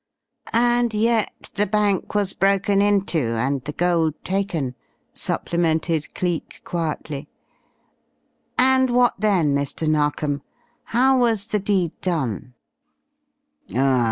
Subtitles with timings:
[0.51, 4.73] "And yet the bank was broken into, and the gold taken,"
[5.13, 7.29] supplemented Cleek quietly.
[8.57, 9.87] "And what then, Mr.
[9.87, 10.41] Narkom?
[10.85, 12.55] How was the deed done?"